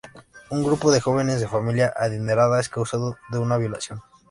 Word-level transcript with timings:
Un 0.49 0.63
grupo 0.63 0.89
de 0.91 0.99
jóvenes 0.99 1.39
de 1.39 1.47
familia 1.47 1.93
adinerada 1.95 2.59
es 2.59 2.69
acusado 2.69 3.19
de 3.31 3.37
una 3.37 3.57
violación. 3.57 4.01